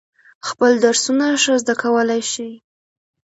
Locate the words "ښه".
1.43-1.53